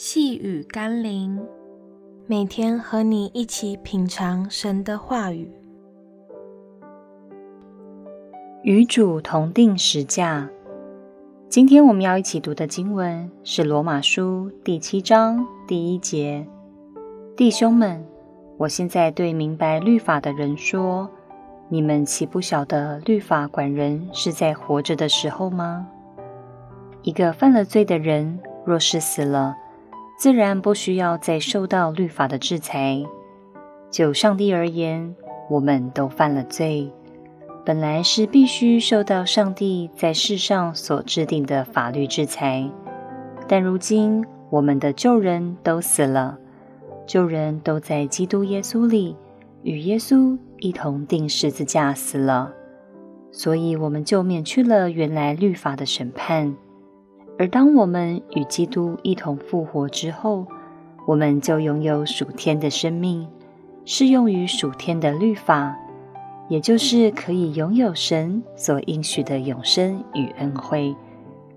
[0.00, 1.44] 细雨甘霖，
[2.28, 5.50] 每天和你一起品尝神的话语，
[8.62, 10.48] 与主同定十架。
[11.48, 16.46] 今天我们要一起读的经文是《罗马书》第七章第一节。
[17.36, 18.06] 弟兄们，
[18.56, 21.10] 我现在对明白律法的人说：
[21.68, 25.88] 你们岂不晓得律法管人是在活着的时候吗？
[27.02, 29.56] 一个犯了罪的人，若是死了，
[30.18, 33.00] 自然不需要再受到律法的制裁。
[33.88, 35.14] 就上帝而言，
[35.48, 36.92] 我们都犯了罪，
[37.64, 42.68] 本来是必须受到上帝在世上所制定的法律制裁。
[43.46, 46.36] 但如今，我们的旧人都死了，
[47.06, 49.16] 旧人都在基督耶稣里
[49.62, 52.52] 与耶稣一同钉十字架死了，
[53.30, 56.56] 所以我们就免去了原来律法的审判。
[57.38, 60.44] 而当我们与基督一同复活之后，
[61.06, 63.26] 我们就拥有属天的生命，
[63.84, 65.76] 适用于属天的律法，
[66.48, 70.96] 也就是可以拥有神所应许的永生与恩惠，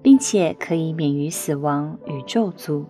[0.00, 2.84] 并且可以免于死亡与咒诅。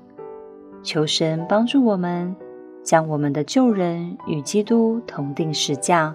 [0.84, 2.36] 求神帮助我们，
[2.84, 6.14] 将我们的旧人与基督同钉十架，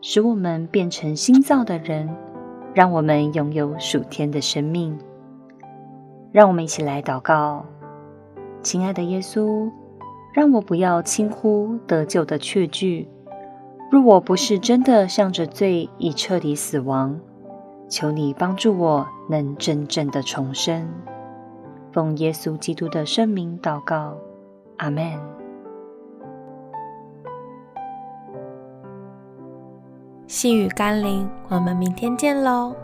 [0.00, 2.08] 使我们变成新造的人，
[2.72, 4.96] 让我们拥有属天的生命。
[6.34, 7.64] 让我们一起来祷告，
[8.60, 9.70] 亲爱的耶稣，
[10.32, 13.08] 让我不要轻忽得救的确据。
[13.88, 17.16] 若我不是真的向着罪已彻底死亡，
[17.88, 20.88] 求你帮助我能真正的重生。
[21.92, 24.16] 奉耶稣基督的圣名祷告，
[24.78, 25.12] 阿门。
[30.26, 32.74] 细雨甘霖，我们明天见喽。